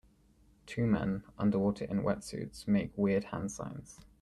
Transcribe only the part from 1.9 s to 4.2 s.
wetsuits make weird hand signs.